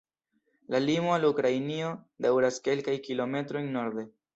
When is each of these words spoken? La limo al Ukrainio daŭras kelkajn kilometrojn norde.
La 0.75 0.79
limo 0.85 1.11
al 1.17 1.29
Ukrainio 1.29 1.93
daŭras 2.27 2.61
kelkajn 2.71 3.03
kilometrojn 3.11 3.75
norde. 3.81 4.13